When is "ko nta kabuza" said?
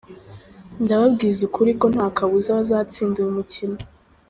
1.79-2.57